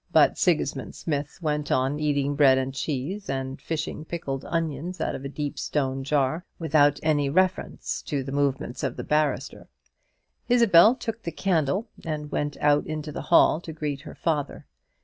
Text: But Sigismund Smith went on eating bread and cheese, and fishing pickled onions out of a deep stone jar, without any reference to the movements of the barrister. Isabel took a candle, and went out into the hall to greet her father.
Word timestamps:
But 0.11 0.35
Sigismund 0.39 0.95
Smith 0.95 1.37
went 1.43 1.71
on 1.71 1.99
eating 1.99 2.33
bread 2.33 2.57
and 2.57 2.73
cheese, 2.73 3.29
and 3.29 3.61
fishing 3.61 4.03
pickled 4.03 4.43
onions 4.45 4.99
out 4.99 5.13
of 5.13 5.23
a 5.23 5.29
deep 5.29 5.59
stone 5.59 6.03
jar, 6.03 6.43
without 6.57 6.99
any 7.03 7.29
reference 7.29 8.01
to 8.07 8.23
the 8.23 8.31
movements 8.31 8.81
of 8.81 8.97
the 8.97 9.03
barrister. 9.03 9.67
Isabel 10.49 10.95
took 10.95 11.27
a 11.27 11.31
candle, 11.31 11.87
and 12.03 12.31
went 12.31 12.57
out 12.61 12.87
into 12.87 13.11
the 13.11 13.21
hall 13.29 13.61
to 13.61 13.71
greet 13.73 14.01
her 14.01 14.15
father. 14.15 14.65